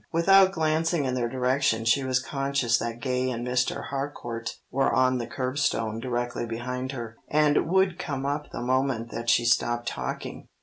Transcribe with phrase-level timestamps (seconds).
[0.11, 3.89] Without glancing in their direction she was conscious that Gay and Mr.
[3.91, 9.29] Harcourt were on the curbstone directly behind her, and would come up the moment that
[9.29, 10.47] she stopped talking.